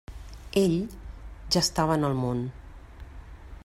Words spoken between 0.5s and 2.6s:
«Ell» ja estava en el món.